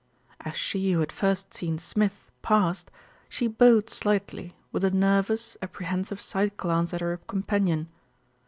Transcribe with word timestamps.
As 0.39 0.55
she 0.55 0.93
who 0.93 0.99
had 1.01 1.11
first 1.11 1.53
seen 1.53 1.77
Smith 1.77 2.31
passed, 2.41 2.89
she 3.29 3.45
bowed 3.45 3.87
slightly, 3.87 4.55
with 4.71 4.83
a 4.83 4.89
nervous, 4.89 5.57
apprehensive 5.61 6.19
side 6.19 6.57
glance 6.57 6.91
at 6.91 7.01
her 7.01 7.17
companion. 7.27 7.87